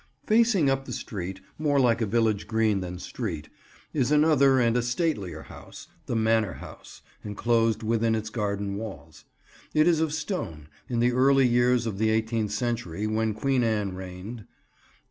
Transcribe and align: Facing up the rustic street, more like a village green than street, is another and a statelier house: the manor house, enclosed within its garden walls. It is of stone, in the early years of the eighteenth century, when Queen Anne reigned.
Facing 0.25 0.67
up 0.67 0.85
the 0.85 0.89
rustic 0.89 1.01
street, 1.01 1.41
more 1.59 1.79
like 1.79 2.01
a 2.01 2.07
village 2.07 2.47
green 2.47 2.79
than 2.81 2.97
street, 2.97 3.49
is 3.93 4.09
another 4.11 4.59
and 4.59 4.75
a 4.75 4.81
statelier 4.81 5.43
house: 5.43 5.89
the 6.07 6.15
manor 6.15 6.53
house, 6.53 7.03
enclosed 7.23 7.83
within 7.83 8.15
its 8.15 8.31
garden 8.31 8.77
walls. 8.77 9.25
It 9.75 9.87
is 9.87 9.99
of 9.99 10.11
stone, 10.11 10.69
in 10.89 11.01
the 11.01 11.11
early 11.11 11.47
years 11.47 11.85
of 11.85 11.99
the 11.99 12.09
eighteenth 12.09 12.51
century, 12.51 13.05
when 13.05 13.35
Queen 13.35 13.63
Anne 13.63 13.93
reigned. 13.93 14.47